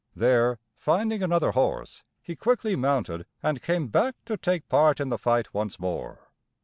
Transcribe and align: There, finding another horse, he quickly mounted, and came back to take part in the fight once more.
There, 0.15 0.57
finding 0.79 1.21
another 1.21 1.51
horse, 1.51 2.03
he 2.23 2.35
quickly 2.35 2.75
mounted, 2.75 3.27
and 3.43 3.61
came 3.61 3.87
back 3.89 4.15
to 4.25 4.35
take 4.35 4.67
part 4.67 4.99
in 4.99 5.09
the 5.09 5.17
fight 5.19 5.53
once 5.53 5.79
more. 5.79 6.31